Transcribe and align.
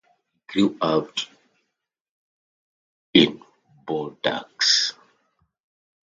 He 0.03 0.41
grew 0.51 0.77
up 0.81 1.15
in 3.13 3.39
Bordeaux. 3.85 4.95